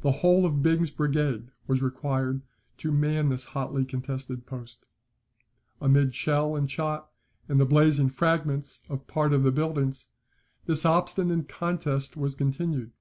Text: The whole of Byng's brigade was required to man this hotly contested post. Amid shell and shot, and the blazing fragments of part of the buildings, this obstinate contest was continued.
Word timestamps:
The 0.00 0.10
whole 0.24 0.46
of 0.46 0.62
Byng's 0.62 0.90
brigade 0.90 1.50
was 1.66 1.82
required 1.82 2.40
to 2.78 2.90
man 2.90 3.28
this 3.28 3.44
hotly 3.44 3.84
contested 3.84 4.46
post. 4.46 4.86
Amid 5.82 6.14
shell 6.14 6.56
and 6.56 6.70
shot, 6.70 7.12
and 7.46 7.60
the 7.60 7.66
blazing 7.66 8.08
fragments 8.08 8.80
of 8.88 9.06
part 9.06 9.34
of 9.34 9.42
the 9.42 9.52
buildings, 9.52 10.08
this 10.64 10.86
obstinate 10.86 11.46
contest 11.46 12.16
was 12.16 12.34
continued. 12.34 12.92